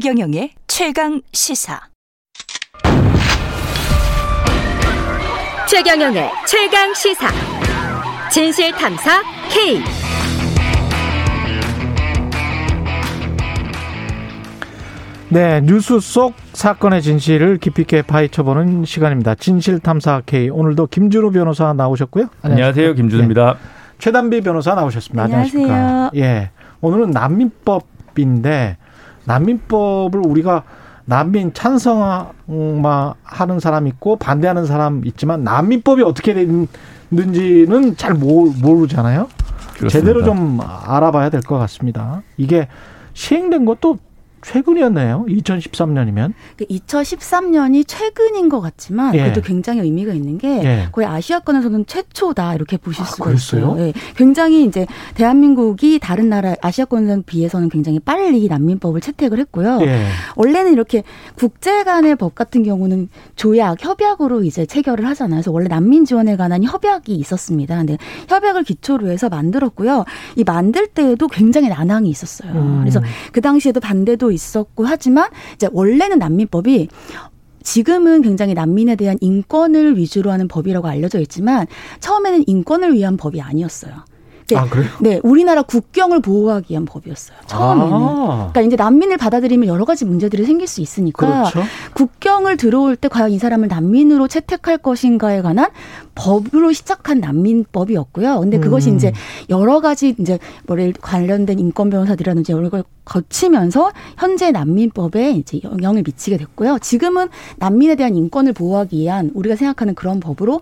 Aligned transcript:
최경영의 0.00 0.52
최강 0.68 1.20
시사. 1.32 1.80
최경영의 5.68 6.30
최강 6.46 6.94
시사. 6.94 7.26
진실 8.30 8.70
탐사 8.70 9.20
K. 9.50 9.82
네, 15.30 15.60
뉴스 15.62 15.98
속 15.98 16.34
사건의 16.52 17.02
진실을 17.02 17.58
깊이 17.58 17.82
있게 17.82 18.02
파헤쳐보는 18.02 18.84
시간입니다. 18.84 19.34
진실 19.34 19.80
탐사 19.80 20.22
K. 20.24 20.48
오늘도 20.48 20.86
김준호 20.86 21.32
변호사 21.32 21.72
나오셨고요. 21.72 22.26
안녕하세요, 22.42 22.94
김준호입니다. 22.94 23.54
네. 23.54 23.58
최단비 23.98 24.42
변호사 24.42 24.76
나오셨습니다. 24.76 25.24
안녕하세요. 25.24 25.64
안녕하십니까? 25.64 26.10
예. 26.14 26.50
오늘은 26.82 27.10
난민법 27.10 27.98
인데 28.18 28.76
난민법을 29.28 30.20
우리가 30.26 30.64
난민 31.04 31.52
찬성하는 31.54 32.32
사람 33.60 33.86
있고 33.86 34.16
반대하는 34.16 34.66
사람 34.66 35.04
있지만 35.06 35.44
난민법이 35.44 36.02
어떻게 36.02 36.34
됐는지는 36.34 37.96
잘 37.96 38.14
모르잖아요. 38.14 39.28
그렇습니다. 39.78 39.88
제대로 39.90 40.24
좀 40.24 40.58
알아봐야 40.60 41.30
될 41.30 41.40
것 41.42 41.56
같습니다. 41.58 42.22
이게 42.36 42.68
시행된 43.14 43.64
것도 43.64 43.98
최근이었네요. 44.42 45.26
2013년이면. 45.28 46.32
2013년이 46.60 47.84
최근인 47.86 48.48
것 48.48 48.60
같지만 48.60 49.14
예. 49.14 49.18
그래도 49.18 49.40
굉장히 49.40 49.80
의미가 49.80 50.12
있는 50.12 50.38
게 50.38 50.48
예. 50.64 50.88
거의 50.92 51.06
아시아권에서는 51.06 51.86
최초다 51.86 52.54
이렇게 52.54 52.76
보실 52.76 53.02
아, 53.02 53.06
수가 53.06 53.24
그랬어요? 53.26 53.60
있어요. 53.60 53.86
예. 53.86 53.92
굉장히 54.16 54.64
이제 54.64 54.86
대한민국이 55.14 55.98
다른 55.98 56.28
나라 56.28 56.54
아시아권에 56.60 57.22
비해서는 57.26 57.68
굉장히 57.68 57.98
빨리 57.98 58.48
난민법을 58.48 59.00
채택을 59.00 59.38
했고요. 59.38 59.78
예. 59.82 60.06
원래는 60.36 60.72
이렇게 60.72 61.02
국제 61.36 61.84
간의 61.84 62.16
법 62.16 62.34
같은 62.34 62.62
경우는 62.62 63.08
조약, 63.36 63.82
협약으로 63.84 64.44
이제 64.44 64.66
체결을 64.66 65.06
하잖아요. 65.08 65.38
그래서 65.38 65.52
원래 65.52 65.68
난민 65.68 66.04
지원에 66.04 66.36
관한 66.36 66.62
협약이 66.64 67.14
있었습니다. 67.14 67.76
근데 67.76 67.96
협약을 68.28 68.64
기초로 68.64 69.08
해서 69.08 69.28
만들었고요. 69.28 70.04
이 70.36 70.44
만들 70.44 70.86
때에도 70.88 71.28
굉장히 71.28 71.68
난항이 71.68 72.08
있었어요. 72.08 72.52
음. 72.52 72.80
그래서 72.80 73.00
그 73.32 73.40
당시에도 73.40 73.80
반대도 73.80 74.27
있었고 74.30 74.84
하지만 74.84 75.30
이제 75.54 75.68
원래는 75.72 76.18
난민법이 76.18 76.88
지금은 77.62 78.22
굉장히 78.22 78.54
난민에 78.54 78.96
대한 78.96 79.18
인권을 79.20 79.98
위주로 79.98 80.30
하는 80.30 80.48
법이라고 80.48 80.88
알려져 80.88 81.20
있지만 81.20 81.66
처음에는 82.00 82.44
인권을 82.46 82.94
위한 82.94 83.16
법이 83.16 83.40
아니었어요. 83.40 83.92
네, 84.48 84.56
아, 84.56 84.64
그래요? 84.64 84.88
네, 85.00 85.20
우리나라 85.22 85.60
국경을 85.60 86.20
보호하기 86.20 86.70
위한 86.70 86.86
법이었어요. 86.86 87.36
처음에는. 87.46 87.92
아. 87.92 88.50
그러니까 88.50 88.62
이제 88.62 88.76
난민을 88.76 89.18
받아들이면 89.18 89.68
여러 89.68 89.84
가지 89.84 90.06
문제들이 90.06 90.44
생길 90.46 90.66
수 90.66 90.80
있으니까 90.80 91.50
그렇죠. 91.50 91.68
국경을 91.92 92.56
들어올 92.56 92.96
때 92.96 93.08
과연 93.08 93.30
이 93.30 93.38
사람을 93.38 93.68
난민으로 93.68 94.26
채택할 94.26 94.78
것인가에 94.78 95.42
관한 95.42 95.68
법으로 96.18 96.72
시작한 96.72 97.20
난민법이었고요. 97.20 98.40
근데 98.40 98.58
그것이 98.58 98.90
음. 98.90 98.96
이제 98.96 99.12
여러 99.48 99.80
가지 99.80 100.16
이제 100.18 100.38
뭐를 100.66 100.92
관련된 101.00 101.60
인권 101.60 101.90
변호사들이라든지 101.90 102.50
여러 102.50 102.68
걸 102.68 102.82
거치면서 103.04 103.92
현재 104.18 104.50
난민법에 104.50 105.30
이제 105.32 105.60
영향을 105.62 106.02
미치게 106.04 106.36
됐고요. 106.36 106.78
지금은 106.80 107.28
난민에 107.58 107.94
대한 107.94 108.16
인권을 108.16 108.52
보호하기 108.52 108.98
위한 108.98 109.30
우리가 109.32 109.54
생각하는 109.54 109.94
그런 109.94 110.18
법으로 110.18 110.60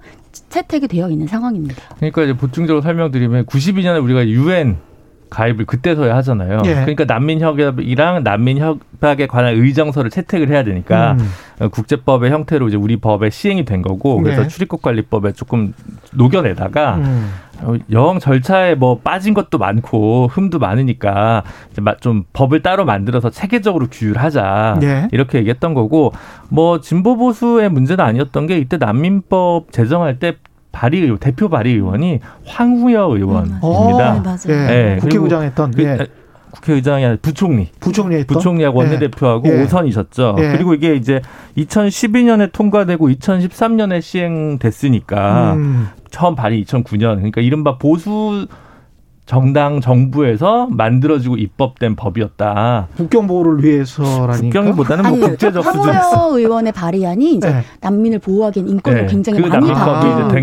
채택이 0.50 0.88
되어 0.88 1.08
있는 1.08 1.26
상황입니다. 1.26 1.82
그러니까 1.96 2.22
이제 2.24 2.36
보충적으로 2.36 2.82
설명드리면 2.82 3.46
92년에 3.46 4.02
우리가 4.04 4.28
유엔 4.28 4.76
가입을 5.30 5.64
그때서야 5.64 6.16
하잖아요. 6.16 6.62
예. 6.66 6.74
그러니까 6.74 7.04
난민 7.04 7.40
협약이랑 7.40 8.22
난민 8.22 8.58
협약에 8.58 9.26
관한 9.26 9.54
의정서를 9.54 10.10
채택을 10.10 10.48
해야 10.48 10.62
되니까 10.64 11.16
음. 11.60 11.70
국제법의 11.70 12.30
형태로 12.30 12.68
이제 12.68 12.76
우리 12.76 12.96
법에 12.96 13.30
시행이 13.30 13.64
된 13.64 13.82
거고 13.82 14.20
그래서 14.22 14.44
예. 14.44 14.48
출입국 14.48 14.82
관리법에 14.82 15.32
조금 15.32 15.72
녹여내다가 16.12 16.96
음. 16.96 17.32
영 17.90 18.18
절차에 18.18 18.74
뭐 18.74 18.98
빠진 18.98 19.34
것도 19.34 19.58
많고 19.58 20.28
흠도 20.30 20.58
많으니까 20.58 21.42
좀 22.00 22.24
법을 22.32 22.62
따로 22.62 22.84
만들어서 22.84 23.30
체계적으로 23.30 23.88
규율하자 23.90 24.80
예. 24.82 25.08
이렇게 25.12 25.38
얘기했던 25.38 25.74
거고 25.74 26.12
뭐 26.48 26.80
진보 26.80 27.16
보수의 27.16 27.70
문제는 27.70 28.04
아니었던 28.04 28.46
게 28.46 28.58
이때 28.58 28.76
난민법 28.76 29.72
제정할 29.72 30.18
때 30.18 30.36
발의 30.76 31.00
의원, 31.00 31.18
대표 31.18 31.48
발의 31.48 31.72
의원이 31.72 32.20
황후여 32.44 33.16
의원입니다. 33.16 33.60
음, 33.66 33.96
네, 33.96 34.20
맞아요. 34.20 34.68
네, 34.68 34.98
국회의장 35.00 35.42
했던 35.42 35.70
그, 35.70 35.82
예. 35.82 35.98
국회의장이 36.50 37.04
아니라 37.04 37.18
부총리. 37.22 37.70
부총리 37.80 38.16
했던? 38.16 38.34
부총리하고 38.34 38.78
원내대표하고 38.78 39.48
예. 39.48 39.64
5선이셨죠. 39.64 40.38
예. 40.38 40.52
그리고 40.52 40.74
이게 40.74 40.94
이제 40.94 41.22
2012년에 41.56 42.52
통과되고 42.52 43.08
2013년에 43.08 44.02
시행됐으니까 44.02 45.54
음. 45.54 45.88
처음 46.10 46.34
발의 46.34 46.62
2009년. 46.64 47.16
그러니까 47.16 47.40
이른바 47.40 47.78
보수 47.78 48.46
정당 49.26 49.80
정부에서 49.80 50.68
만들어지고 50.70 51.36
입법된 51.36 51.96
법이었다. 51.96 52.88
국경 52.96 53.26
보호를 53.26 53.64
위해서라니까. 53.64 54.40
국경보다는 54.40 55.04
뭐 55.04 55.12
아니, 55.18 55.20
국제적 55.30 55.64
수준에서 55.64 56.38
의원의 56.38 56.72
발의안이 56.72 57.34
이제 57.34 57.50
네. 57.50 57.62
난민을 57.80 58.20
보호하기엔 58.20 58.68
인권을 58.68 59.02
네. 59.02 59.06
굉장히 59.08 59.42
그 59.42 59.48
많이 59.48 59.66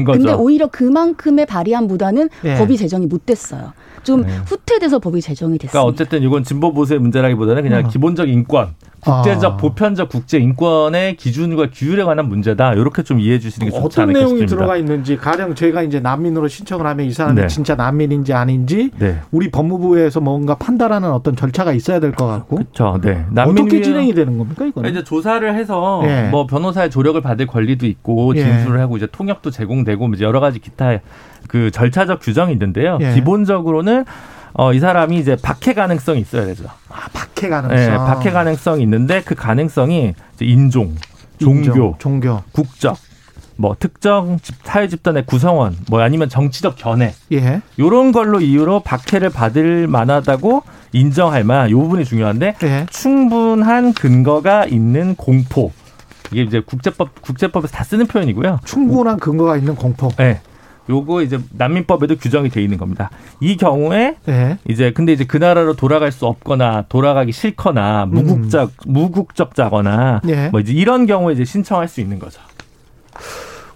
거죠. 0.04 0.20
근데 0.20 0.34
오히려 0.34 0.68
그만큼의 0.68 1.46
발의안보다는 1.46 2.30
네. 2.44 2.58
법이 2.58 2.76
제정이 2.76 3.08
못 3.08 3.26
됐어요. 3.26 3.72
좀 4.04 4.24
네. 4.24 4.36
후퇴돼서 4.46 5.00
법이 5.00 5.22
제정이 5.22 5.58
됐습니다. 5.60 5.72
그러니까 5.72 5.90
어쨌든 5.90 6.22
이건 6.22 6.44
진보 6.44 6.74
보수의 6.74 7.00
문제라기보다는 7.00 7.64
그냥 7.64 7.86
어. 7.86 7.88
기본적 7.88 8.28
인권 8.28 8.76
국제적 9.04 9.54
아. 9.54 9.58
보편적 9.58 10.10
국제 10.10 10.38
인권의 10.40 11.18
기준과 11.18 11.68
규율에 11.74 12.04
관한 12.04 12.30
문제다. 12.30 12.74
이렇게 12.74 13.04
좀 13.04 13.20
이해해 13.20 13.40
주시는 13.40 13.70
게 13.70 13.78
좋지 13.80 14.02
않을까 14.02 14.20
어떤 14.20 14.28
내용이 14.30 14.46
들어가 14.46 14.78
있는지 14.78 15.18
가령 15.18 15.56
저희가 15.56 15.82
이제 15.84 16.00
난민으로 16.00 16.48
신청을 16.48 16.86
하면 16.86 17.06
이 17.06 17.12
사람이 17.12 17.42
네. 17.42 17.48
진짜 17.48 17.76
난민인지 17.76 18.34
아닌지 18.34 18.92
네. 18.98 19.20
우리 19.32 19.52
법무부에서 19.52 20.20
뭔가 20.22 20.56
판단하는 20.56 21.12
어떤 21.12 21.36
절차가 21.36 21.74
있어야 21.74 22.00
될 22.00 22.14
것 22.14 22.28
같고. 22.28 22.56
그렇죠. 22.58 23.00
네. 23.02 23.26
어떻게 23.36 23.82
진행이 23.82 24.14
되는 24.14 24.38
겁니까 24.38 24.66
이거는? 24.66 24.90
이제 24.90 25.04
조사를 25.04 25.54
해서 25.56 26.02
네. 26.04 26.30
뭐 26.30 26.48
변호사의 26.48 26.90
조력을 26.90 27.20
받을 27.22 27.48
권리도 27.48 27.86
있고 27.88 28.34
예. 28.36 28.44
진술을 28.44 28.80
하고 28.80 28.98
이제 28.98 29.08
통역도 29.12 29.52
제공되고 29.52 30.12
여러 30.22 30.40
가지 30.40 30.60
기타 30.60 31.00
그 31.48 31.72
절차적 31.72 32.20
규정이 32.22 32.54
있는데요. 32.54 32.98
예. 33.02 33.14
기본적으로는 33.14 34.06
어, 34.54 34.74
이 34.74 34.80
사람이 34.80 35.18
이제 35.18 35.36
박해 35.36 35.74
가능성이 35.74 36.22
있어야 36.22 36.46
되죠. 36.46 36.66
아, 36.90 37.08
박해 37.14 37.50
가능성. 37.50 37.78
네, 37.78 37.98
박해 37.98 38.32
가능성이 38.32 38.84
있는데 38.84 39.22
그 39.24 39.36
가능성이 39.36 40.14
인종, 40.42 40.96
종교, 41.40 41.70
인종, 41.70 41.96
종교, 41.98 42.42
국적, 42.52 42.98
뭐 43.56 43.76
특정 43.80 44.38
사회 44.64 44.88
집단의 44.88 45.26
구성원, 45.26 45.76
뭐 45.90 46.02
아니면 46.02 46.30
정치적 46.30 46.76
견해, 46.78 47.14
예. 47.32 47.62
요런 47.80 48.12
걸로 48.12 48.42
이유로 48.42 48.82
박해를 48.82 49.30
받을 49.30 49.88
만하다고 49.88 50.64
인정할 50.92 51.44
만한 51.44 51.72
요 51.72 51.80
부분이 51.80 52.06
중요한데 52.06 52.56
예. 52.64 52.86
충분한 52.90 53.94
근거가 53.94 54.66
있는 54.66 55.16
공포. 55.16 55.72
이게 56.32 56.44
이제 56.44 56.62
국제법 56.62 57.22
국제법에서 57.22 57.76
다 57.76 57.84
쓰는 57.84 58.08
표현이고요. 58.08 58.60
충분한 58.66 59.20
근거가 59.20 59.58
있는 59.58 59.76
공포. 59.76 60.10
네. 60.18 60.42
요거 60.90 61.22
이제 61.22 61.40
난민법에도 61.52 62.18
규정이 62.18 62.50
돼 62.50 62.62
있는 62.62 62.78
겁니다. 62.78 63.10
이 63.40 63.58
경우에 63.58 64.18
네. 64.26 64.58
이제 64.68 64.92
근데 64.92 65.14
이제 65.14 65.24
그 65.26 65.38
나라로 65.38 65.76
돌아갈 65.76 66.12
수 66.12 66.26
없거나 66.26 66.86
돌아가기 66.90 67.32
싫거나 67.32 68.06
무국적 68.08 68.72
음. 68.88 68.94
무국적자거나 68.94 70.22
네. 70.24 70.50
뭐 70.50 70.60
이제 70.60 70.74
이런 70.74 71.06
경우에 71.06 71.34
이제 71.34 71.46
신청할 71.46 71.88
수 71.88 72.02
있는 72.02 72.20
거죠. 72.20 72.42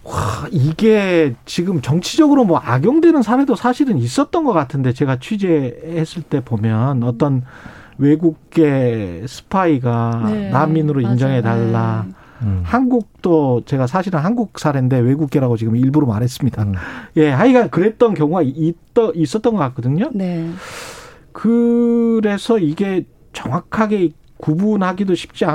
와, 0.04 0.48
이게 0.52 1.36
지금 1.46 1.82
정치적으로 1.82 2.46
뭐 2.46 2.60
악용되는 2.60 3.22
사례도 3.22 3.56
사실은 3.56 3.98
있었던 3.98 4.46
것 4.46 4.54
같은데 4.54 4.94
제가 4.94 5.20
취재했을 5.20 6.24
때 6.24 6.42
보면 6.44 7.04
어떤 7.04 7.44
외국계 7.98 9.26
스파이가 9.28 10.24
네, 10.28 10.50
난민으로 10.50 11.02
인정해 11.02 11.42
달라. 11.42 12.06
네. 12.08 12.14
음. 12.42 12.62
한국도 12.64 13.64
제가 13.66 13.88
사실은 13.88 14.20
한국 14.20 14.60
사례인데 14.60 15.00
외국계라고 15.00 15.58
지금 15.58 15.76
일부러 15.76 16.08
말했습니다. 16.08 16.64
음. 16.64 16.74
예, 17.18 17.30
하여간 17.30 17.70
그랬던 17.70 18.14
경우가 18.14 18.42
있더, 18.44 19.12
있었던 19.14 19.54
것 19.54 19.60
같거든요. 19.60 20.10
네. 20.14 20.50
그래서 21.32 22.58
이게 22.58 23.06
정확하게 23.34 24.12
구분하기도 24.38 25.16
쉽지 25.16 25.46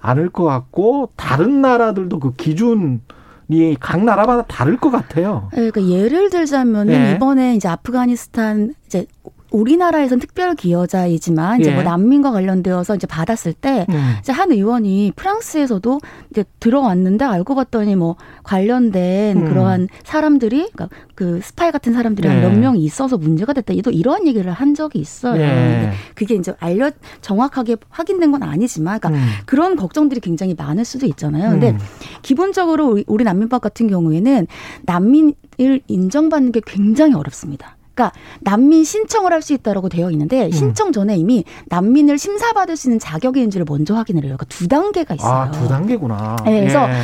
않을 0.00 0.30
것 0.30 0.44
같고 0.44 1.10
다른 1.16 1.62
나라들도 1.62 2.18
그 2.18 2.32
기준 2.34 3.00
이각 3.48 4.04
나라마다 4.04 4.42
다를 4.46 4.76
것 4.76 4.90
같아요. 4.90 5.48
네, 5.52 5.70
그러니까 5.70 5.82
예를 5.82 6.30
들자면은 6.30 6.92
네. 6.92 7.12
이번에 7.12 7.54
이제 7.54 7.68
아프가니스탄 7.68 8.74
이제 8.86 9.06
우리나라에선 9.52 10.18
특별 10.18 10.54
기여자이지만 10.54 11.60
이제 11.60 11.70
뭐 11.70 11.80
예. 11.80 11.82
뭐 11.82 11.90
난민과 11.90 12.32
관련되어서 12.32 12.96
이제 12.96 13.06
받았을 13.06 13.52
때 13.52 13.86
음. 13.90 14.14
이제 14.20 14.32
한 14.32 14.50
의원이 14.50 15.12
프랑스에서도 15.14 16.00
이제 16.30 16.44
들어왔는데 16.60 17.24
알고 17.24 17.54
봤더니 17.54 17.96
뭐 17.96 18.16
관련된 18.42 19.36
음. 19.36 19.44
그러한 19.44 19.88
사람들이 20.04 20.70
그러니까 20.72 20.88
그 21.14 21.40
스파이 21.42 21.70
같은 21.70 21.92
사람들이 21.92 22.28
네. 22.28 22.40
몇 22.40 22.50
명이 22.50 22.82
있어서 22.82 23.18
문제가 23.18 23.52
됐다. 23.52 23.74
또 23.84 23.90
이러한 23.90 24.26
얘기를 24.26 24.50
한 24.50 24.74
적이 24.74 24.98
있어요. 25.00 25.36
네. 25.36 25.92
그게 26.14 26.34
이제 26.34 26.54
알려 26.58 26.90
정확하게 27.20 27.76
확인된 27.90 28.32
건 28.32 28.42
아니지만 28.42 28.98
그러니까 28.98 29.22
음. 29.22 29.28
그런 29.46 29.76
걱정들이 29.76 30.20
굉장히 30.20 30.54
많을 30.54 30.84
수도 30.84 31.06
있잖아요. 31.06 31.50
근데 31.50 31.70
음. 31.70 31.78
기본적으로 32.22 33.02
우리 33.06 33.24
난민법 33.24 33.60
같은 33.60 33.88
경우에는 33.88 34.46
난민을 34.84 35.80
인정받는 35.86 36.52
게 36.52 36.60
굉장히 36.64 37.14
어렵습니다. 37.14 37.76
그러니까 37.94 38.12
난민 38.40 38.84
신청을 38.84 39.32
할 39.32 39.42
수 39.42 39.52
있다라고 39.54 39.88
되어 39.88 40.10
있는데 40.12 40.46
음. 40.46 40.52
신청 40.52 40.92
전에 40.92 41.16
이미 41.16 41.44
난민을 41.66 42.16
심사받을 42.16 42.76
수 42.76 42.86
있는 42.86 43.00
자격이 43.00 43.40
있는지를 43.40 43.66
먼저 43.68 43.94
확인을 43.96 44.22
해요. 44.22 44.36
그러니까 44.38 44.46
두 44.46 44.68
단계가 44.68 45.14
있어요. 45.14 45.32
아, 45.32 45.50
두 45.50 45.66
단계구나. 45.66 46.36
네, 46.44 46.60
그래서 46.60 46.88
예. 46.88 46.94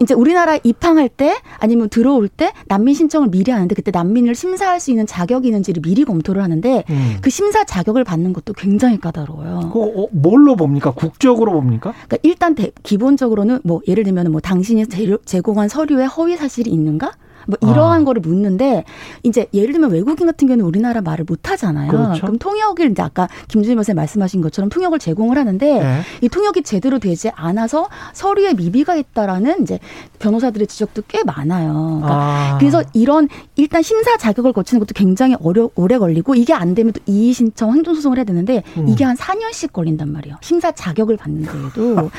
이제 0.00 0.14
우리나라 0.14 0.58
입항할 0.64 1.10
때 1.10 1.36
아니면 1.58 1.90
들어올 1.90 2.28
때 2.28 2.52
난민 2.66 2.94
신청을 2.94 3.28
미리 3.28 3.52
하는데 3.52 3.74
그때 3.74 3.90
난민을 3.90 4.34
심사할 4.34 4.80
수 4.80 4.90
있는 4.90 5.06
자격이 5.06 5.48
있는지를 5.48 5.82
미리 5.82 6.04
검토를 6.04 6.42
하는데 6.42 6.84
음. 6.88 7.16
그 7.20 7.28
심사 7.28 7.64
자격을 7.64 8.04
받는 8.04 8.32
것도 8.32 8.54
굉장히 8.54 8.98
까다로워요. 8.98 9.70
그 9.72 9.82
어, 9.82 10.08
뭘로 10.10 10.56
봅니까? 10.56 10.92
국적으로 10.92 11.52
봅니까? 11.52 11.92
그러니까 11.92 12.16
일단 12.22 12.54
대, 12.54 12.70
기본적으로는 12.82 13.60
뭐 13.64 13.82
예를 13.86 14.04
들면 14.04 14.32
뭐 14.32 14.40
당신이 14.40 14.86
제공한 15.26 15.68
서류에 15.68 16.06
허위 16.06 16.36
사실이 16.38 16.70
있는가? 16.70 17.12
뭐 17.46 17.56
이러한 17.60 18.02
아. 18.02 18.04
거를 18.04 18.20
묻는데 18.22 18.84
이제 19.22 19.46
예를 19.52 19.72
들면 19.72 19.90
외국인 19.90 20.26
같은 20.26 20.46
경우는 20.48 20.64
우리나라 20.64 21.00
말을 21.00 21.24
못 21.28 21.50
하잖아요. 21.50 21.90
그렇죠. 21.90 22.22
그럼 22.22 22.38
통역을 22.38 22.90
이제 22.90 23.02
아까 23.02 23.28
김준일 23.48 23.76
변호사님 23.76 23.96
말씀하신 23.96 24.40
것처럼 24.42 24.68
통역을 24.70 24.98
제공을 24.98 25.36
하는데 25.36 25.78
네. 25.78 26.00
이 26.20 26.28
통역이 26.28 26.62
제대로 26.62 26.98
되지 26.98 27.30
않아서 27.34 27.88
서류에 28.12 28.54
미비가 28.54 28.94
있다라는 28.96 29.62
이제 29.62 29.78
변호사들의 30.18 30.66
지적도 30.68 31.02
꽤 31.08 31.24
많아요. 31.24 31.72
그러니까 32.00 32.08
아. 32.12 32.58
그래서 32.58 32.82
이런 32.92 33.28
일단 33.56 33.82
심사 33.82 34.16
자격을 34.16 34.52
거치는 34.52 34.78
것도 34.80 34.92
굉장히 34.94 35.34
어려 35.42 35.68
오래 35.74 35.98
걸리고 35.98 36.34
이게 36.34 36.52
안 36.52 36.74
되면 36.74 36.92
또 36.92 37.00
이의 37.06 37.32
신청 37.32 37.72
행정 37.74 37.94
소송을 37.94 38.18
해야 38.18 38.24
되는데 38.24 38.62
음. 38.76 38.88
이게 38.88 39.04
한 39.04 39.16
4년씩 39.16 39.72
걸린단 39.72 40.12
말이에요. 40.12 40.36
심사 40.42 40.70
자격을 40.72 41.16
받는데도 41.16 42.10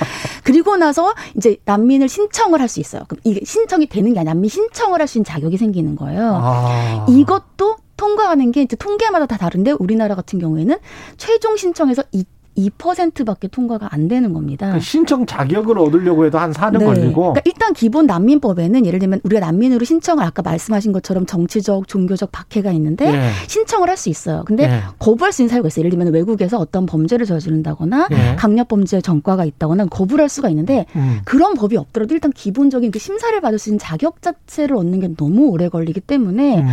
그리고 0.43 0.75
나서 0.77 1.13
이제 1.37 1.57
난민을 1.65 2.09
신청을 2.09 2.59
할 2.59 2.73
수 2.73 2.79
있어요. 2.79 3.03
그럼 3.07 3.19
이게 3.23 3.41
신청이 3.45 3.85
되는 3.87 4.13
게 4.13 4.19
아니라 4.19 4.33
난민 4.33 4.49
신청을 4.49 4.99
할 4.99 5.07
수 5.07 5.12
있는 5.17 5.25
자격이 5.25 5.57
생기는 5.57 5.95
거예요. 5.95 6.39
아. 6.41 7.05
이것도 7.09 7.77
통과하는 7.97 8.51
게 8.51 8.61
이제 8.61 8.75
통계마다 8.75 9.25
다 9.25 9.37
다른데 9.37 9.71
우리나라 9.71 10.15
같은 10.15 10.39
경우에는 10.39 10.77
최종 11.17 11.57
신청에서 11.57 12.03
2% 12.13 12.25
밖에 13.25 13.47
통과가 13.47 13.89
안 13.91 14.07
되는 14.07 14.33
겁니다. 14.33 14.73
그 14.73 14.79
신청 14.79 15.25
자격을 15.25 15.77
얻으려고 15.79 16.25
해도 16.25 16.37
한 16.37 16.51
4년 16.51 16.79
네. 16.79 16.85
걸리고. 16.85 17.33
그러니까 17.33 17.41
일단 17.45 17.73
기본 17.73 18.05
난민법에는 18.05 18.85
예를 18.85 18.99
들면 18.99 19.21
우리가 19.23 19.39
난민으로 19.39 19.85
신청을 19.85 20.23
아까 20.23 20.41
말씀하신 20.41 20.91
것처럼 20.91 21.25
정치적, 21.25 21.87
종교적 21.87 22.31
박해가 22.31 22.71
있는데 22.71 23.11
네. 23.11 23.29
신청을 23.47 23.89
할 23.89 23.93
수 24.03 24.09
있어요. 24.09 24.43
근데 24.45 24.67
네. 24.67 24.81
거부할 24.99 25.31
수 25.31 25.41
있는 25.41 25.49
사유가 25.49 25.67
있어요. 25.67 25.81
예를 25.81 25.91
들면 25.91 26.13
외국에서 26.13 26.57
어떤 26.57 26.85
범죄를 26.85 27.25
저지른다거나 27.25 28.07
네. 28.09 28.35
강력 28.35 28.67
범죄 28.67 29.01
전과가 29.01 29.45
있다거나 29.45 29.85
거부를 29.85 30.23
할 30.23 30.29
수가 30.29 30.49
있는데 30.49 30.85
음. 30.95 31.19
그런 31.25 31.53
법이 31.53 31.77
없더라도 31.77 32.13
일단 32.13 32.31
기본적인 32.31 32.91
그 32.91 32.99
심사를 32.99 33.39
받을 33.39 33.59
수 33.59 33.69
있는 33.69 33.79
자격 33.79 34.21
자체를 34.21 34.75
얻는 34.75 34.99
게 34.99 35.09
너무 35.15 35.47
오래 35.49 35.69
걸리기 35.69 36.01
때문에 36.01 36.59
음. 36.61 36.67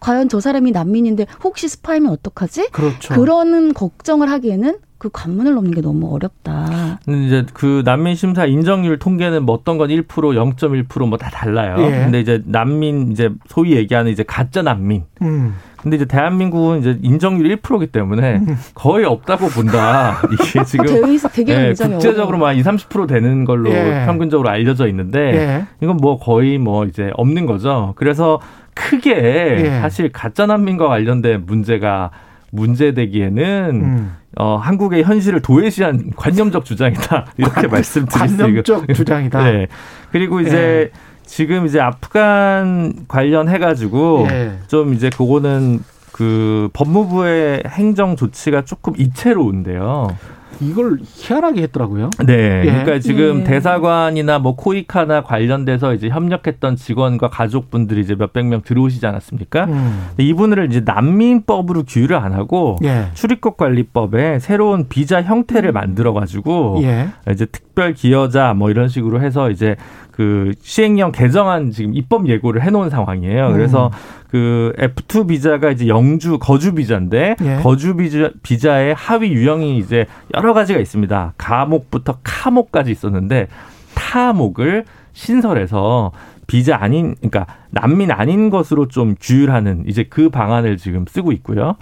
과연 0.00 0.28
저 0.28 0.40
사람이 0.40 0.70
난민인데 0.72 1.26
혹시 1.42 1.68
스파이면 1.68 2.12
어떡하지? 2.12 2.68
그렇죠. 2.70 3.14
그러는 3.14 3.74
걱정을 3.74 4.30
하기에는 4.30 4.78
그 4.98 5.10
관문을 5.12 5.54
넘는 5.54 5.72
게 5.72 5.80
너무 5.82 6.12
어렵다. 6.14 6.98
이제 7.06 7.44
그 7.52 7.82
난민 7.84 8.14
심사 8.14 8.46
인정률 8.46 8.98
통계는 8.98 9.44
뭐 9.44 9.54
어떤 9.54 9.76
건 9.76 9.88
1%, 9.90 10.06
0.1%뭐 10.06 11.18
다 11.18 11.28
달라요. 11.30 11.76
예. 11.80 11.90
근데 12.04 12.20
이제 12.20 12.42
난민 12.46 13.12
이제 13.12 13.30
소위 13.46 13.76
얘기하는 13.76 14.10
이제 14.10 14.22
가짜 14.22 14.62
난민. 14.62 15.04
음. 15.20 15.54
근데 15.76 15.96
이제 15.96 16.04
대한민국은 16.06 16.80
이제 16.80 16.98
인정률 17.02 17.56
1%이기 17.58 17.92
때문에 17.92 18.36
음. 18.36 18.56
거의 18.74 19.04
없다고 19.04 19.48
본다. 19.48 20.20
이게 20.32 20.64
지금 20.64 20.86
되게 21.32 21.52
예, 21.52 21.74
국제적으로 21.74 22.38
막 22.38 22.54
2, 22.54 22.62
30% 22.62 23.06
되는 23.06 23.44
걸로 23.44 23.70
예. 23.70 24.02
평균적으로 24.06 24.48
알려져 24.48 24.88
있는데 24.88 25.20
예. 25.20 25.66
이건 25.82 25.98
뭐 25.98 26.18
거의 26.18 26.58
뭐 26.58 26.86
이제 26.86 27.10
없는 27.14 27.44
거죠. 27.46 27.92
그래서 27.96 28.40
크게 28.74 29.12
예. 29.12 29.80
사실 29.80 30.10
가짜 30.10 30.46
난민과 30.46 30.88
관련된 30.88 31.44
문제가 31.46 32.10
문제되기에는 32.50 33.70
음. 33.74 34.12
어, 34.38 34.56
한국의 34.56 35.02
현실을 35.02 35.40
도외시한 35.40 36.12
관념적 36.14 36.64
주장이다 36.64 37.26
이렇게 37.38 37.82
수 37.82 38.04
관념적 38.04 38.94
주장이다. 38.94 39.44
네. 39.44 39.66
그리고 40.12 40.40
이제 40.40 40.90
예. 40.92 40.98
지금 41.24 41.66
이제 41.66 41.80
아프간 41.80 43.06
관련해 43.08 43.58
가지고 43.58 44.26
예. 44.30 44.58
좀 44.68 44.94
이제 44.94 45.10
그거는 45.10 45.80
그 46.12 46.68
법무부의 46.72 47.64
행정 47.66 48.16
조치가 48.16 48.64
조금 48.64 48.94
이채로운데요. 48.96 50.16
이걸 50.60 50.98
희한하게 51.02 51.62
했더라고요. 51.62 52.10
네. 52.26 52.62
예. 52.64 52.70
그러니까 52.70 52.98
지금 52.98 53.40
예. 53.40 53.44
대사관이나 53.44 54.38
뭐 54.38 54.56
코이카나 54.56 55.22
관련돼서 55.22 55.94
이제 55.94 56.08
협력했던 56.08 56.76
직원과 56.76 57.30
가족분들이 57.30 58.00
이제 58.00 58.14
몇백 58.14 58.46
명 58.46 58.62
들어오시지 58.62 59.06
않았습니까? 59.06 59.64
음. 59.64 60.08
이분들을 60.18 60.66
이제 60.70 60.80
난민법으로 60.84 61.84
규율을 61.84 62.16
안 62.16 62.32
하고 62.32 62.76
예. 62.84 63.06
출입국 63.14 63.56
관리법에 63.56 64.38
새로운 64.38 64.88
비자 64.88 65.22
형태를 65.22 65.70
음. 65.70 65.74
만들어 65.74 66.12
가지고 66.12 66.80
예. 66.82 67.08
이제 67.30 67.46
특별 67.76 67.92
기여자 67.92 68.54
뭐 68.54 68.70
이런 68.70 68.88
식으로 68.88 69.20
해서 69.20 69.50
이제 69.50 69.76
그 70.10 70.54
시행령 70.62 71.12
개정안 71.12 71.70
지금 71.70 71.94
입법 71.94 72.26
예고를 72.26 72.62
해놓은 72.62 72.88
상황이에요. 72.88 73.52
그래서 73.52 73.88
음. 73.88 74.26
그 74.30 74.72
F2 74.78 75.28
비자가 75.28 75.70
이제 75.70 75.86
영주 75.86 76.38
거주 76.38 76.74
비자인데 76.74 77.36
예. 77.38 77.56
거주 77.62 77.94
비자 77.96 78.30
비자의 78.42 78.94
하위 78.94 79.30
유형이 79.30 79.76
이제 79.76 80.06
여러 80.34 80.54
가지가 80.54 80.80
있습니다. 80.80 81.34
가목부터 81.36 82.16
카목까지 82.22 82.90
있었는데 82.90 83.48
타목을 83.94 84.86
신설해서 85.12 86.12
비자 86.46 86.78
아닌 86.80 87.14
그러니까 87.16 87.46
난민 87.70 88.10
아닌 88.10 88.48
것으로 88.48 88.88
좀 88.88 89.16
규율하는 89.20 89.84
이제 89.86 90.04
그 90.08 90.30
방안을 90.30 90.78
지금 90.78 91.04
쓰고 91.06 91.32
있고요. 91.32 91.76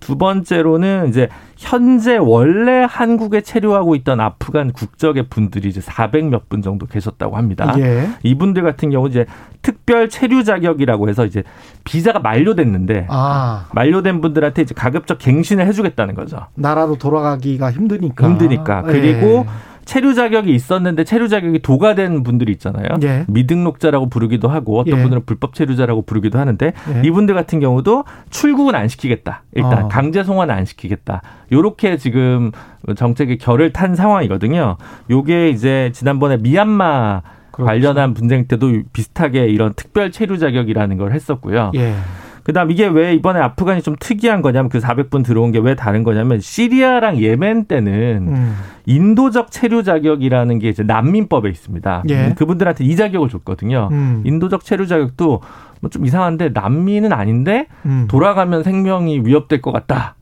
두 0.00 0.16
번째로는 0.16 1.08
이제 1.08 1.28
현재 1.56 2.16
원래 2.16 2.86
한국에 2.88 3.42
체류하고 3.42 3.94
있던 3.96 4.18
아프간 4.20 4.72
국적의 4.72 5.24
분들이 5.28 5.68
이제 5.68 5.80
400몇 5.80 6.48
분 6.48 6.62
정도 6.62 6.86
계셨다고 6.86 7.36
합니다. 7.36 7.74
예. 7.78 8.08
이분들 8.22 8.62
같은 8.62 8.90
경우 8.90 9.08
이제 9.08 9.26
특별 9.62 10.08
체류 10.08 10.42
자격이라고 10.42 11.08
해서 11.08 11.26
이제 11.26 11.42
비자가 11.84 12.18
만료됐는데 12.18 13.06
아. 13.10 13.68
만료된 13.72 14.20
분들한테 14.20 14.62
이제 14.62 14.74
가급적 14.74 15.18
갱신을 15.18 15.66
해주겠다는 15.66 16.14
거죠. 16.14 16.46
나라로 16.54 16.96
돌아가기가 16.96 17.70
힘드니까. 17.70 18.26
힘드니까. 18.26 18.82
그리고 18.82 19.46
예. 19.46 19.70
체류 19.90 20.14
자격이 20.14 20.54
있었는데 20.54 21.02
체류 21.02 21.26
자격이 21.26 21.62
도가된 21.62 22.22
분들이 22.22 22.52
있잖아요. 22.52 22.86
예. 23.02 23.24
미등록자라고 23.26 24.08
부르기도 24.08 24.46
하고 24.46 24.78
어떤 24.78 24.98
예. 24.98 25.02
분들은 25.02 25.24
불법 25.26 25.52
체류자라고 25.52 26.02
부르기도 26.02 26.38
하는데 26.38 26.72
예. 26.94 27.02
이분들 27.04 27.34
같은 27.34 27.58
경우도 27.58 28.04
출국은 28.30 28.76
안 28.76 28.86
시키겠다. 28.86 29.42
일단 29.52 29.86
어. 29.86 29.88
강제 29.88 30.22
송환 30.22 30.48
안 30.48 30.64
시키겠다. 30.64 31.22
요렇게 31.50 31.96
지금 31.96 32.52
정책의 32.94 33.38
결을 33.38 33.72
탄 33.72 33.96
상황이거든요. 33.96 34.76
요게 35.10 35.48
이제 35.48 35.90
지난번에 35.92 36.36
미얀마 36.36 37.22
그렇죠. 37.50 37.66
관련한 37.66 38.14
분쟁 38.14 38.46
때도 38.46 38.82
비슷하게 38.92 39.46
이런 39.46 39.74
특별 39.74 40.12
체류 40.12 40.38
자격이라는 40.38 40.98
걸 40.98 41.10
했었고요. 41.10 41.72
예. 42.40 42.42
그다음 42.44 42.70
이게 42.70 42.86
왜 42.86 43.14
이번에 43.14 43.40
아프간이 43.40 43.82
좀 43.82 43.94
특이한 43.98 44.42
거냐면 44.42 44.68
그 44.68 44.78
400분 44.80 45.24
들어온 45.24 45.52
게 45.52 45.60
왜 45.60 45.74
다른 45.74 46.02
거냐면 46.04 46.40
시리아랑 46.40 47.18
예멘 47.18 47.66
때는 47.66 48.26
음. 48.28 48.56
인도적 48.86 49.50
체류 49.50 49.82
자격이라는 49.82 50.58
게 50.58 50.68
이제 50.70 50.82
난민법에 50.82 51.48
있습니다. 51.50 52.04
예. 52.08 52.34
그분들한테 52.36 52.84
이 52.84 52.96
자격을 52.96 53.28
줬거든요. 53.28 53.88
음. 53.92 54.22
인도적 54.24 54.64
체류 54.64 54.86
자격도 54.86 55.40
뭐 55.82 55.90
좀 55.90 56.04
이상한데 56.04 56.50
난민은 56.50 57.12
아닌데 57.12 57.66
음. 57.86 58.06
돌아가면 58.08 58.62
생명이 58.62 59.20
위협될 59.24 59.60
것 59.62 59.72
같다. 59.72 60.14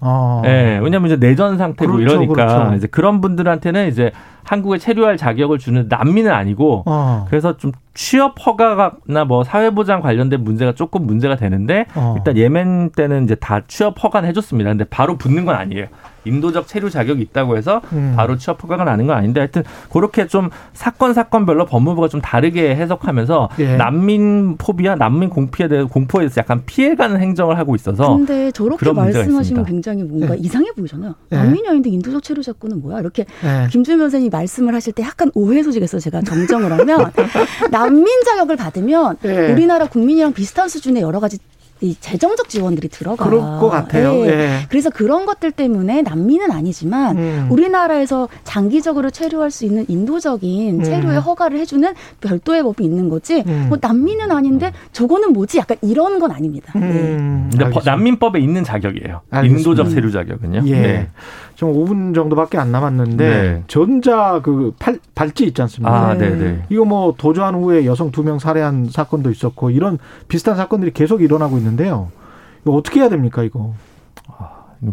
어. 0.00 0.42
예, 0.44 0.78
왜냐면 0.82 1.06
이제 1.06 1.16
내전 1.16 1.58
상태고 1.58 1.92
그렇죠, 1.94 2.12
이러니까 2.14 2.34
그렇죠. 2.34 2.74
이제 2.76 2.86
그런 2.86 3.20
분들한테는 3.20 3.88
이제 3.88 4.12
한국에 4.48 4.78
체류할 4.78 5.16
자격을 5.18 5.58
주는 5.58 5.86
난민은 5.88 6.30
아니고 6.32 6.84
어. 6.86 7.26
그래서 7.28 7.56
좀 7.58 7.72
취업 7.92 8.34
허가나 8.46 9.24
뭐 9.26 9.44
사회보장 9.44 10.00
관련된 10.00 10.42
문제가 10.42 10.72
조금 10.72 11.04
문제가 11.04 11.36
되는데 11.36 11.86
어. 11.94 12.14
일단 12.16 12.36
예멘 12.36 12.90
때는 12.90 13.24
이제 13.24 13.34
다 13.34 13.62
취업 13.66 14.02
허가는 14.02 14.28
해줬습니다. 14.28 14.70
근데 14.70 14.84
바로 14.84 15.16
붙는 15.18 15.44
건 15.44 15.56
아니에요. 15.56 15.86
인도적 16.24 16.66
체류 16.66 16.90
자격이 16.90 17.22
있다고 17.22 17.56
해서 17.56 17.80
음. 17.92 18.12
바로 18.16 18.36
취업 18.36 18.62
허가가 18.62 18.84
나는 18.84 19.06
건 19.06 19.16
아닌데 19.16 19.40
하여튼 19.40 19.62
그렇게 19.90 20.26
좀 20.26 20.50
사건 20.72 21.14
사건별로 21.14 21.64
법무부가 21.66 22.08
좀 22.08 22.20
다르게 22.20 22.76
해석하면서 22.76 23.48
예. 23.60 23.76
난민 23.76 24.56
포비아, 24.58 24.94
난민 24.94 25.30
공피에 25.30 25.68
대해 25.68 25.84
공포에 25.84 26.22
대해서 26.22 26.40
약간 26.40 26.62
피해가는 26.66 27.20
행정을 27.20 27.58
하고 27.58 27.74
있어서 27.74 28.16
근데 28.16 28.50
저렇게 28.52 28.92
말씀하시면 28.92 29.64
굉장히 29.64 30.04
뭔가 30.04 30.34
예. 30.34 30.38
이상해 30.38 30.70
보이잖아요. 30.72 31.14
예. 31.32 31.36
난민이 31.36 31.66
아닌데 31.66 31.90
인도적 31.90 32.22
체류 32.22 32.42
자꾸는 32.42 32.80
뭐야? 32.82 33.00
이렇게 33.00 33.24
예. 33.44 33.68
김준일 33.70 33.98
변호사님이 33.98 34.30
말씀을 34.38 34.74
하실 34.74 34.92
때 34.92 35.02
약간 35.02 35.30
오해 35.34 35.62
소식에서 35.62 35.98
제가 35.98 36.22
정정을 36.22 36.72
하면 36.72 37.12
난민 37.70 38.22
자격을 38.24 38.56
받으면 38.56 39.16
예. 39.24 39.52
우리나라 39.52 39.86
국민이랑 39.86 40.32
비슷한 40.32 40.68
수준의 40.68 41.02
여러 41.02 41.20
가지 41.20 41.38
이 41.80 41.94
재정적 42.00 42.48
지원들이 42.48 42.88
들어가. 42.88 43.24
그럴 43.24 43.40
것 43.40 43.68
같아요. 43.70 44.12
네. 44.24 44.36
네. 44.36 44.58
그래서 44.68 44.90
그런 44.90 45.26
것들 45.26 45.52
때문에 45.52 46.02
난민은 46.02 46.50
아니지만 46.50 47.18
음. 47.18 47.46
우리나라에서 47.50 48.28
장기적으로 48.44 49.10
체류할 49.10 49.50
수 49.50 49.64
있는 49.64 49.84
인도적인 49.88 50.80
음. 50.80 50.82
체류의 50.84 51.20
허가를 51.20 51.58
해주는 51.58 51.92
별도의 52.20 52.62
법이 52.62 52.84
있는 52.84 53.08
거지. 53.08 53.42
음. 53.46 53.66
뭐 53.68 53.78
난민은 53.80 54.30
아닌데 54.30 54.72
저거는 54.92 55.32
뭐지? 55.32 55.58
약간 55.58 55.76
이런 55.82 56.18
건 56.18 56.30
아닙니다. 56.32 56.72
음. 56.76 57.50
네. 57.56 57.64
근데 57.64 57.80
난민법에 57.84 58.38
있는 58.40 58.64
자격이에요. 58.64 59.20
알겠습니다. 59.30 59.58
인도적 59.58 59.90
체류 59.90 60.10
자격은요. 60.12 60.62
예. 60.66 60.80
네. 60.80 61.08
좀 61.54 61.72
5분 61.72 62.14
정도밖에 62.14 62.56
안 62.56 62.70
남았는데 62.70 63.28
네. 63.28 63.62
전자 63.66 64.40
그 64.44 64.72
팔, 64.78 65.00
발찌 65.16 65.44
있지 65.44 65.60
않습니까? 65.62 66.10
아, 66.10 66.14
네, 66.14 66.30
네. 66.30 66.62
이거 66.70 66.84
뭐 66.84 67.14
도주한 67.18 67.54
후에 67.56 67.84
여성 67.84 68.12
두 68.12 68.22
명 68.22 68.38
살해한 68.38 68.88
사건도 68.90 69.30
있었고 69.30 69.70
이런 69.70 69.98
비슷한 70.28 70.54
사건들이 70.56 70.92
계속 70.92 71.20
일어나고 71.22 71.56
있는 71.58 71.67
데요. 71.76 72.10
이거 72.62 72.72
어떻게 72.72 73.00
해야 73.00 73.08
됩니까, 73.08 73.42
이거? 73.42 73.74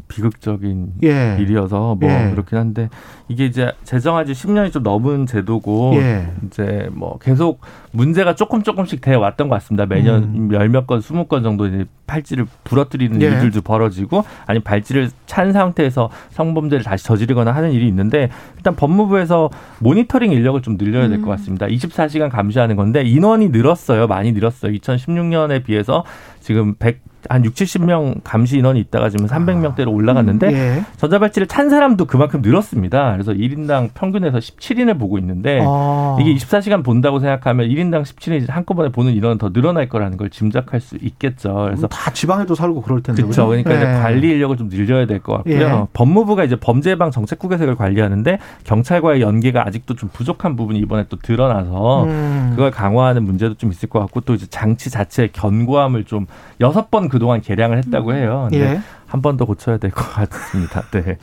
비극적인 0.08 0.94
예. 1.04 1.38
일이어서 1.40 1.96
뭐 1.96 2.10
예. 2.10 2.32
그렇긴 2.32 2.58
한데 2.58 2.90
이게 3.28 3.46
이제 3.46 3.72
제정한 3.84 4.26
지 4.26 4.34
10년이 4.34 4.72
좀 4.72 4.84
넘은 4.84 5.26
제도고 5.26 5.94
예. 5.96 6.28
이제 6.46 6.90
뭐 6.92 7.18
계속 7.20 7.62
문제가 7.92 8.36
조금 8.36 8.64
조금씩 8.64 9.02
돼 9.02 9.16
왔던 9.16 9.48
것 9.48 9.56
같습니다. 9.56 9.86
매년 9.86 10.24
음. 10.24 10.54
열몇 10.54 10.88
건, 10.88 11.02
스무 11.02 11.26
건 11.26 11.44
정도 11.44 11.68
이제 11.68 11.86
팔찌를 12.08 12.46
부러뜨리는 12.64 13.22
예. 13.22 13.26
일들도 13.26 13.62
벌어지고 13.62 14.24
아니 14.46 14.60
발찌를 14.60 15.10
찬 15.26 15.54
상태에서 15.54 16.10
성범죄를 16.32 16.84
다시 16.84 17.06
저지르거나 17.06 17.52
하는 17.52 17.72
일이 17.72 17.88
있는데 17.88 18.30
일단 18.58 18.76
법무부에서 18.76 19.50
모니터링 19.80 20.32
인력을 20.32 20.62
좀 20.62 20.78
늘려야 20.78 21.08
될것 21.08 21.28
음. 21.28 21.30
같습니다. 21.30 21.68
24시간 21.68 22.30
감시하는 22.30 22.76
건데 22.76 23.04
인원이 23.04 23.50
늘었어요. 23.50 24.08
많이 24.08 24.32
늘었어요. 24.32 24.72
2016년에 24.74 25.64
비해서 25.64 26.04
지금 26.40 26.76
100, 26.76 27.02
한 27.30 27.44
6, 27.46 27.54
70명 27.54 28.22
감시 28.24 28.58
인원이 28.58 28.80
있다가 28.80 29.10
지금 29.10 29.28
300명대로 29.28 29.92
올라갔는데 29.94 30.48
음, 30.48 30.54
예. 30.54 30.84
전자발찌를 30.98 31.48
찬 31.48 31.70
사람도 31.70 32.06
그만큼 32.06 32.42
늘었습니다. 32.42 33.12
그래서 33.14 33.34
1인당 33.34 33.90
평균에서 33.94 34.38
17인을 34.40 34.98
보고 35.00 35.18
있는데 35.20 35.62
아. 35.66 36.18
이게 36.20 36.34
24시간 36.36 36.84
본다고 36.84 37.20
생각하면 37.20 37.68
1인당 37.70 38.04
17인 38.04 38.50
한꺼번에 38.50 38.90
보는 38.90 39.14
인원은 39.14 39.38
더 39.38 39.52
늘어날 39.52 39.90
거라는 39.90 40.18
걸 40.18 40.30
짐작할 40.30 40.80
수 40.82 40.98
있겠죠. 41.02 41.54
그래서 41.66 41.88
다 41.88 42.12
지방에도 42.12 42.56
살고 42.56 42.82
그럴 42.82 43.02
텐데. 43.02 43.22
그렇죠. 43.24 43.48
그러니까 43.48 43.72
예. 43.72 43.76
이제 43.78 43.86
관리 43.86 44.30
인력을 44.30 44.56
좀 44.58 44.70
늘려야 44.70 45.06
될 45.06 45.20
것 45.20 45.38
같고요. 45.38 45.56
예. 45.56 45.86
법무부가 45.94 46.44
이제 46.44 46.56
범죄 46.56 46.92
예방 46.92 47.10
정책국 47.12 47.50
개색을 47.50 47.76
관리하는데 47.76 48.38
경찰과의 48.64 49.22
연계가 49.22 49.66
아직도 49.66 49.96
좀 49.96 50.10
부족한 50.14 50.56
부분이 50.56 50.80
이번에 50.80 51.06
또 51.10 51.18
드러나서 51.18 52.04
음. 52.04 52.48
그걸 52.52 52.72
강화하는 52.72 53.24
문제도 53.24 53.54
좀 53.56 53.72
있을 53.72 53.90
것 53.90 54.00
같고 54.00 54.22
또 54.22 54.34
이제 54.34 54.46
장치 54.50 54.90
자체의 54.90 55.30
견고함을 55.34 56.04
좀 56.04 56.28
여섯 56.62 56.92
번 56.92 57.10
그동안 57.16 57.40
개량을 57.40 57.78
했다고 57.78 58.14
해요. 58.14 58.48
근데 58.52 58.74
예. 58.74 58.82
한번 59.08 59.38
더 59.38 59.46
고쳐야 59.46 59.78
될 59.78 59.90
것 59.92 60.04
같습니다. 60.14 60.84
네. 60.92 61.18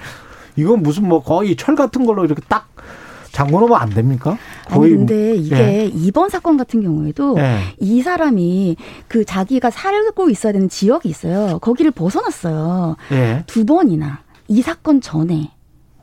이건 0.56 0.82
무슨 0.82 1.06
뭐 1.06 1.22
거의 1.22 1.54
철 1.54 1.74
같은 1.76 2.06
걸로 2.06 2.24
이렇게 2.24 2.40
딱 2.48 2.66
잠궈 3.30 3.60
놓으면 3.60 3.78
안 3.78 3.90
됩니까? 3.90 4.38
아니 4.70 4.88
근데 4.90 5.34
이게 5.34 5.56
예. 5.56 5.84
이번 5.92 6.30
사건 6.30 6.56
같은 6.56 6.82
경우에도 6.82 7.36
예. 7.38 7.58
이 7.78 8.00
사람이 8.00 8.76
그 9.06 9.26
자기가 9.26 9.68
살고 9.70 10.30
있어야 10.30 10.52
되는 10.54 10.70
지역이 10.70 11.08
있어요. 11.10 11.58
거기를 11.58 11.90
벗어났어요. 11.90 12.96
예. 13.12 13.44
두 13.46 13.66
번이나 13.66 14.20
이 14.48 14.62
사건 14.62 15.02
전에. 15.02 15.50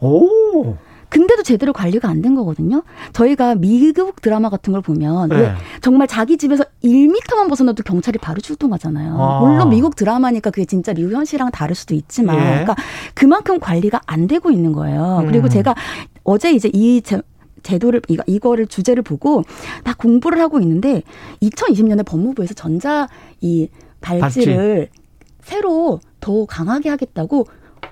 오. 0.02 0.76
근데도 1.10 1.44
제대로 1.44 1.74
관리가 1.74 2.08
안 2.08 2.22
된 2.22 2.36
거거든요. 2.36 2.84
저희가 3.14 3.56
미국 3.56 4.22
드라마 4.22 4.50
같은 4.50 4.74
걸 4.74 4.82
보면 4.82 5.30
네. 5.30 5.54
정말 5.82 6.08
자기 6.08 6.38
집에서 6.38 6.66
1미터만 6.84 7.48
벗어나도 7.48 7.84
경찰이 7.84 8.20
바로 8.20 8.42
출동하잖아요. 8.42 9.18
아. 9.18 9.40
물론 9.40 9.70
미국 9.70 9.96
드라마니까 9.96 10.50
그게 10.52 10.66
진짜 10.66 10.94
미국 10.94 11.14
현실이랑 11.14 11.52
다를 11.52 11.76
수도 11.76 11.96
있지만 11.96 12.36
예. 12.36 12.42
그러니까 12.42 12.76
그만큼 13.14 13.60
관리가 13.60 14.02
안 14.06 14.28
되고 14.28 14.52
있는 14.52 14.74
거예요. 14.74 15.20
음. 15.22 15.28
그리고 15.28 15.48
제가 15.48 15.76
어제 16.24 16.52
이제 16.52 16.70
이 16.74 17.02
제, 17.02 17.22
제도를 17.64 18.02
이거 18.10 18.24
이거를 18.28 18.68
주제를 18.68 19.02
보고 19.04 19.44
다 19.84 19.94
공부를 19.98 20.40
하고 20.42 20.60
있는데 20.60 21.04
2020년에 21.42 22.06
법무부에서 22.06 22.54
전자 22.54 23.08
이 23.42 23.70
발찌를 24.02 24.90
발찌. 24.90 25.02
새로 25.42 26.00
더 26.20 26.46
강하게 26.46 26.90
하겠다고 26.90 27.46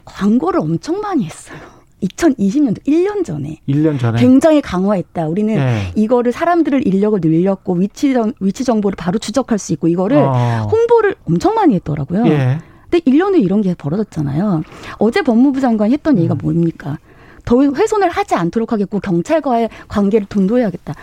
광고를 0.06 0.60
엄청 0.60 1.00
많이 1.02 1.24
했어요. 1.26 1.58
2020년도 2.04 2.84
1년 2.86 3.26
전에 3.26 3.60
1년 3.68 4.00
전에 4.00 4.20
굉장히 4.20 4.62
강화했다. 4.62 5.28
우리는 5.28 5.56
네. 5.56 5.92
이거를 5.96 6.32
사람들을 6.32 6.86
인력을 6.88 7.20
늘렸고 7.22 7.74
위치 7.74 8.16
위치 8.40 8.64
정보를 8.64 8.96
바로 8.96 9.18
추적할 9.18 9.58
수 9.58 9.74
있고 9.74 9.88
이거를 9.88 10.18
어. 10.18 10.68
홍보를 10.72 11.16
엄청 11.28 11.56
많이 11.56 11.76
했더라고요. 11.76 12.28
예. 12.28 12.60
근데 12.90 13.00
1년 13.00 13.34
후에 13.34 13.40
이런 13.40 13.62
게 13.62 13.74
벌어졌잖아요. 13.74 14.64
어제 15.00 15.22
법무부 15.22 15.60
장관이 15.60 15.94
했던 15.94 16.18
얘기가 16.18 16.36
음. 16.36 16.40
뭡니까? 16.42 16.98
더 17.46 17.62
훼손을 17.62 18.10
하지 18.10 18.36
않도록 18.36 18.74
하겠고 18.74 19.00
경찰과의 19.00 19.70
관계를 19.88 20.28
돈도해야겠다. 20.28 20.94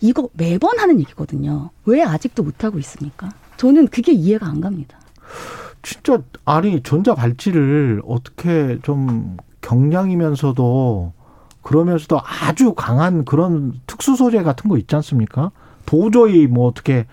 이거 0.00 0.28
매번 0.34 0.78
하는 0.78 1.00
얘기거든요. 1.00 1.70
왜 1.86 2.02
아직도 2.02 2.42
못 2.42 2.62
하고 2.62 2.78
있습니까? 2.78 3.30
저는 3.56 3.88
그게 3.88 4.12
이해가 4.12 4.46
안 4.46 4.60
갑니다. 4.60 4.98
진짜 5.82 6.20
아니 6.44 6.82
전자 6.82 7.14
발찌를 7.14 8.02
어떻게 8.06 8.78
좀 8.82 9.36
경량이면서도 9.64 11.12
그러면서도 11.62 12.20
아주 12.22 12.74
강한 12.74 13.24
그런 13.24 13.72
특수 13.86 14.16
소재 14.16 14.42
같은 14.42 14.68
거 14.68 14.76
있지 14.76 14.94
않습니까? 14.96 15.50
도저히 15.86 16.46
뭐 16.46 16.68
어떻게 16.68 17.06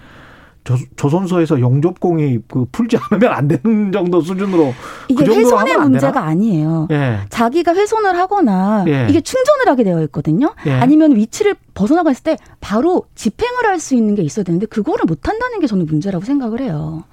조, 0.64 0.76
조선소에서 0.96 1.60
용접공이 1.60 2.40
그 2.48 2.66
풀지 2.72 2.98
않으면 3.10 3.34
안 3.34 3.48
되는 3.48 3.92
정도 3.92 4.22
수준으로 4.22 4.74
이게 5.08 5.26
그 5.26 5.34
훼손의 5.34 5.78
문제가 5.78 6.24
아니에요. 6.24 6.88
예. 6.92 7.22
자기가 7.30 7.74
훼손을 7.74 8.16
하거나 8.16 8.84
예. 8.88 9.08
이게 9.10 9.22
충전을 9.22 9.68
하게 9.68 9.84
되어 9.84 10.04
있거든요. 10.04 10.54
예. 10.68 10.74
아니면 10.74 11.16
위치를 11.16 11.56
벗어나가 11.74 12.12
있을 12.12 12.24
때 12.24 12.38
바로 12.60 13.06
집행을 13.16 13.66
할 13.66 13.80
수 13.80 13.96
있는 13.96 14.14
게 14.14 14.22
있어야 14.22 14.44
되는데 14.44 14.68
그거를 14.68 15.06
못 15.08 15.28
한다는 15.28 15.60
게 15.60 15.66
저는 15.66 15.88
문제라고 15.88 16.24
생각을 16.26 16.60
해요. 16.62 17.04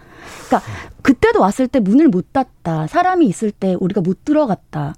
그러니까 0.48 0.70
그때도 1.00 1.40
왔을 1.40 1.68
때 1.68 1.80
문을 1.80 2.08
못 2.08 2.32
닫다. 2.34 2.86
사람이 2.88 3.24
있을 3.26 3.50
때 3.50 3.74
우리가 3.80 4.02
못 4.02 4.24
들어갔다. 4.26 4.94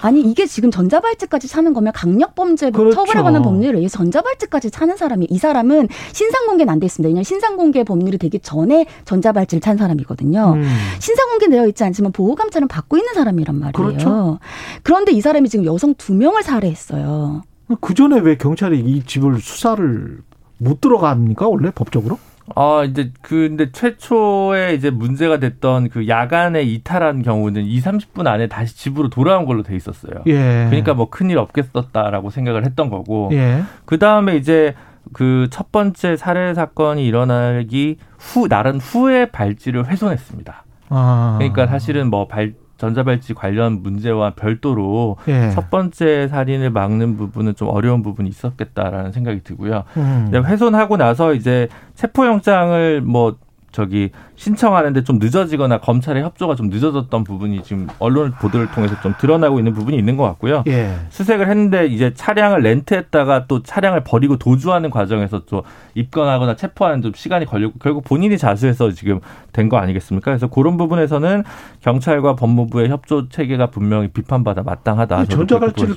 아니 0.00 0.20
이게 0.20 0.46
지금 0.46 0.70
전자발찌까지 0.70 1.48
차는 1.48 1.74
거면 1.74 1.92
강력범죄 1.92 2.70
그렇죠. 2.70 2.94
처벌에 3.04 3.22
관한 3.22 3.42
법률에 3.42 3.76
의해 3.78 3.88
전자발찌까지 3.88 4.70
차는 4.70 4.96
사람이 4.96 5.26
이 5.30 5.38
사람은 5.38 5.88
신상공개는 6.12 6.72
안 6.72 6.78
돼 6.80 6.86
있습니다. 6.86 7.08
왜냐하면 7.08 7.24
신상공개 7.24 7.84
법률이 7.84 8.18
되기 8.18 8.38
전에 8.38 8.86
전자발찌를 9.04 9.60
찬 9.60 9.76
사람이거든요. 9.76 10.52
음. 10.56 10.64
신상공개 11.00 11.48
되어 11.48 11.66
있지 11.66 11.82
않지만 11.84 12.12
보호감찰은 12.12 12.68
받고 12.68 12.96
있는 12.96 13.14
사람이란 13.14 13.58
말이에요. 13.58 13.72
그렇죠. 13.72 14.38
그런데 14.82 15.12
이 15.12 15.20
사람이 15.20 15.48
지금 15.48 15.64
여성 15.64 15.94
두 15.94 16.14
명을 16.14 16.42
살해했어요. 16.42 17.42
그 17.80 17.94
전에 17.94 18.20
왜 18.20 18.36
경찰이 18.36 18.78
이 18.80 19.02
집을 19.04 19.40
수사를 19.40 20.18
못 20.58 20.80
들어갑니까 20.80 21.48
원래 21.48 21.70
법적으로? 21.74 22.18
아, 22.56 22.84
이제 22.84 23.12
근데 23.22 23.70
최초에 23.72 24.74
이제 24.74 24.90
문제가 24.90 25.38
됐던 25.38 25.88
그 25.90 26.08
야간에 26.08 26.62
이탈한 26.62 27.22
경우는 27.22 27.64
2, 27.64 27.80
30분 27.80 28.26
안에 28.26 28.46
다시 28.48 28.76
집으로 28.76 29.08
돌아온 29.10 29.44
걸로 29.46 29.62
돼 29.62 29.76
있었어요. 29.76 30.22
예. 30.26 30.66
그러니까 30.68 30.94
뭐 30.94 31.08
큰일 31.10 31.38
없겠었다라고 31.38 32.30
생각을 32.30 32.64
했던 32.64 32.90
거고. 32.90 33.30
예. 33.32 33.62
그다음에 33.84 34.36
이제 34.36 34.74
그 35.12 35.48
첫 35.50 35.72
번째 35.72 36.16
살해 36.16 36.52
사건이 36.54 37.06
일어나기 37.06 37.96
후 38.18 38.46
날은 38.48 38.78
후에 38.80 39.26
발찌를 39.30 39.86
훼손했습니다. 39.86 40.64
아. 40.90 41.36
그러니까 41.38 41.66
사실은 41.66 42.10
뭐 42.10 42.28
발 42.28 42.54
전자발찌 42.78 43.34
관련 43.34 43.82
문제와 43.82 44.30
별도로 44.30 45.16
예. 45.28 45.50
첫 45.50 45.68
번째 45.68 46.28
살인을 46.28 46.70
막는 46.70 47.16
부분은 47.16 47.56
좀 47.56 47.68
어려운 47.68 48.02
부분이 48.02 48.28
있었겠다라는 48.28 49.12
생각이 49.12 49.42
들고요. 49.42 49.84
음. 49.96 50.30
훼손하고 50.32 50.96
나서 50.96 51.34
이제 51.34 51.68
체포영장을 51.94 53.02
뭐 53.02 53.36
저기 53.70 54.10
신청하는데 54.36 55.04
좀 55.04 55.18
늦어지거나 55.18 55.78
검찰의 55.80 56.22
협조가 56.22 56.54
좀 56.54 56.68
늦어졌던 56.68 57.24
부분이 57.24 57.62
지금 57.62 57.86
언론 57.98 58.32
보도를 58.32 58.70
통해서 58.70 58.94
좀 59.02 59.14
드러나고 59.18 59.58
있는 59.58 59.74
부분이 59.74 59.96
있는 59.96 60.16
것 60.16 60.24
같고요. 60.24 60.64
예. 60.68 60.94
수색을 61.10 61.48
했는데 61.48 61.86
이제 61.86 62.12
차량을 62.14 62.62
렌트했다가 62.62 63.46
또 63.46 63.62
차량을 63.62 64.04
버리고 64.04 64.36
도주하는 64.36 64.90
과정에서 64.90 65.42
또 65.46 65.64
입건하거나 65.94 66.56
체포하는 66.56 67.02
좀 67.02 67.12
시간이 67.14 67.44
걸리고 67.46 67.74
결국 67.78 68.04
본인이 68.04 68.38
자수해서 68.38 68.90
지금 68.92 69.20
된 69.52 69.68
거 69.68 69.76
아니겠습니까? 69.76 70.30
그래서 70.30 70.46
그런 70.46 70.78
부분에서는 70.78 71.44
경찰과 71.82 72.36
법무부의 72.36 72.88
협조 72.88 73.28
체계가 73.28 73.66
분명히 73.66 74.08
비판받아 74.08 74.62
마땅하다. 74.62 75.26
전자갈치를 75.26 75.94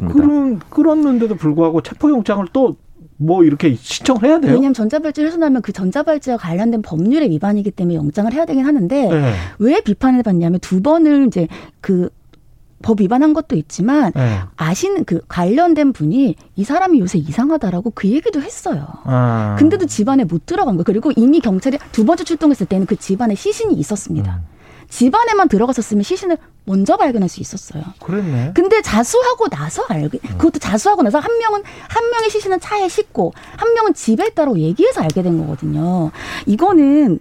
끌었는데도 0.70 1.36
불구하고 1.36 1.82
체포영장을 1.82 2.46
또 2.52 2.76
뭐 3.22 3.44
이렇게 3.44 3.76
신청을 3.76 4.24
해야 4.24 4.40
돼요? 4.40 4.54
왜냐하면 4.54 4.74
전자발찌를 4.74 5.30
훼손하면 5.30 5.62
그 5.62 5.72
전자발찌와 5.72 6.38
관련된 6.38 6.82
법률의 6.82 7.30
위반이기 7.30 7.70
때문에 7.70 7.96
영장을 7.96 8.34
해야 8.34 8.46
되긴 8.46 8.66
하는데 8.66 9.08
네. 9.10 9.34
왜 9.60 9.80
비판을 9.82 10.24
받냐면 10.24 10.60
두 10.60 10.82
번을 10.82 11.28
이제 11.28 11.48
그법 11.82 13.00
위반한 13.00 13.34
것도 13.34 13.56
있지만 13.56 14.12
네. 14.16 14.40
아시는 14.56 15.06
그 15.06 15.22
관련된 15.28 15.94
분이 15.94 16.36
이 16.56 16.64
사람이 16.64 17.00
요새 17.00 17.20
이상하다라고 17.20 17.92
그 17.92 18.08
얘기도 18.08 18.42
했어요. 18.42 18.88
아. 19.04 19.56
근데도 19.60 19.86
집안에 19.86 20.24
못 20.24 20.48
들어간 20.48 20.78
거. 20.78 20.84
그리고 20.84 21.12
이미 21.16 21.40
경찰이 21.40 21.78
두 21.92 22.06
번째 22.06 22.24
출동했을 22.24 22.66
때는 22.66 22.88
그 22.88 22.96
집안에 22.96 23.36
시신이 23.36 23.76
있었습니다. 23.76 24.42
음. 24.44 24.51
집 24.92 25.16
안에만 25.16 25.48
들어갔었으면 25.48 26.04
시신을 26.04 26.38
먼저 26.66 26.98
발견할 26.98 27.30
수 27.30 27.40
있었어요. 27.40 27.82
그랬네. 28.02 28.52
근데 28.54 28.82
자수하고 28.82 29.48
나서 29.48 29.84
알게 29.88 30.20
그것도 30.20 30.60
자수하고 30.60 31.02
나서 31.02 31.18
한 31.18 31.36
명은 31.40 31.64
한 31.88 32.10
명의 32.12 32.30
시신은 32.30 32.60
차에 32.60 32.90
싣고 32.90 33.34
한 33.56 33.74
명은 33.74 33.94
집에 33.94 34.28
있다고 34.28 34.60
얘기해서 34.60 35.02
알게 35.02 35.24
된 35.24 35.40
거거든요. 35.40 36.12
이거는 36.46 37.20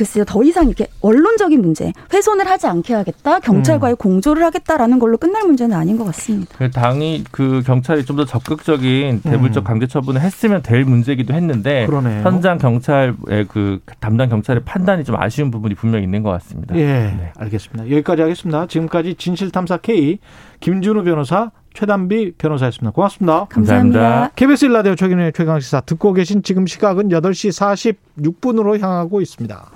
글쎄요, 0.00 0.24
더 0.24 0.42
이상 0.42 0.66
이렇게 0.66 0.86
언론적인 1.02 1.60
문제, 1.60 1.92
훼손을 2.10 2.48
하지 2.48 2.66
않게 2.66 2.94
하겠다, 2.94 3.38
경찰과의 3.40 3.94
음. 3.94 3.96
공조를 3.96 4.42
하겠다라는 4.44 4.98
걸로 4.98 5.18
끝날 5.18 5.44
문제는 5.44 5.76
아닌 5.76 5.98
것 5.98 6.04
같습니다. 6.06 6.56
그 6.56 6.70
당이 6.70 7.24
그 7.30 7.62
경찰이 7.66 8.06
좀 8.06 8.16
더 8.16 8.24
적극적인 8.24 9.20
대물적 9.22 9.62
음. 9.62 9.64
강제 9.64 9.86
처분을 9.86 10.20
했으면 10.22 10.62
될 10.62 10.84
문제기도 10.84 11.32
했는데 11.34 11.84
그러네요. 11.86 12.22
현장 12.22 12.56
경찰의 12.58 13.14
그 13.48 13.80
담당 14.00 14.30
경찰의 14.30 14.62
판단이 14.64 15.04
좀 15.04 15.16
아쉬운 15.18 15.50
부분이 15.50 15.74
분명히 15.74 16.04
있는 16.04 16.22
것 16.22 16.30
같습니다. 16.30 16.74
예, 16.76 16.84
네. 16.84 17.32
알겠습니다. 17.36 17.90
여기까지 17.90 18.22
하겠습니다. 18.22 18.66
지금까지 18.66 19.14
진실탐사 19.16 19.78
K 19.78 20.18
김준우 20.60 21.04
변호사 21.04 21.50
최단비 21.74 22.32
변호사였습니다. 22.36 22.90
고맙습니다. 22.92 23.46
감사합니다. 23.48 24.00
감사합니다. 24.00 24.34
KBS 24.34 24.64
일라디오 24.66 24.94
최근의 24.96 25.32
최강시사 25.32 25.82
듣고 25.82 26.12
계신 26.12 26.42
지금 26.42 26.66
시각은 26.66 27.10
8시 27.10 27.94
46분으로 28.22 28.80
향하고 28.80 29.20
있습니다. 29.20 29.70